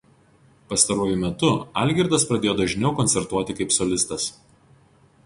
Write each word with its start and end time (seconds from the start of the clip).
Pastaruoju 0.71 1.19
metu 1.23 1.51
Algirdas 1.81 2.25
pradėjo 2.31 2.55
dažniau 2.63 2.95
koncertuoti 3.01 3.57
kaip 3.61 3.77
solistas. 3.77 4.27